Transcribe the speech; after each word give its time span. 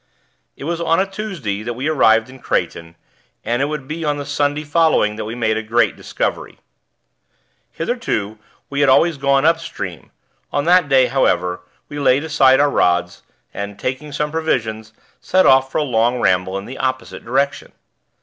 It 0.57 0.63
was 0.63 0.81
on 0.81 0.99
a 0.99 1.05
Tuesday 1.05 1.61
that 1.61 1.75
we 1.75 1.87
arrived 1.87 2.27
in 2.27 2.39
Kraighten, 2.39 2.95
and 3.45 3.61
it 3.61 3.65
would 3.65 3.87
be 3.87 4.03
on 4.03 4.17
the 4.17 4.25
Sunday 4.25 4.63
following 4.63 5.15
that 5.15 5.25
we 5.25 5.35
made 5.35 5.57
a 5.57 5.61
great 5.61 5.95
discovery. 5.95 6.57
Hitherto 7.71 8.39
we 8.67 8.79
had 8.79 8.89
always 8.89 9.17
gone 9.17 9.45
up 9.45 9.59
stream; 9.59 10.09
on 10.51 10.65
that 10.65 10.89
day, 10.89 11.05
however, 11.05 11.61
we 11.87 11.99
laid 11.99 12.23
aside 12.23 12.59
our 12.59 12.71
rods, 12.71 13.21
and, 13.53 13.77
taking 13.77 14.11
some 14.11 14.31
provisions, 14.31 14.91
set 15.19 15.45
off 15.45 15.71
for 15.71 15.77
a 15.77 15.83
long 15.83 16.19
ramble 16.19 16.57
in 16.57 16.65
the 16.65 16.79
opposite 16.79 17.23
direction. 17.23 17.71